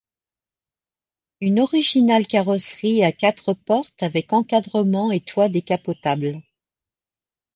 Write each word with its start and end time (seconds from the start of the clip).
Une 1.41 1.59
originale 1.59 2.25
carrosserie 2.25 3.03
à 3.03 3.11
quatre 3.11 3.53
portes 3.53 4.01
avec 4.01 4.33
encadrement 4.33 5.11
et 5.11 5.19
toit 5.19 5.47
décapotable. 5.47 6.41